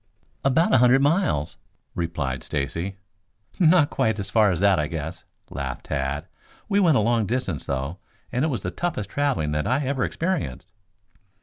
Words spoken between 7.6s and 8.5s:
though, and it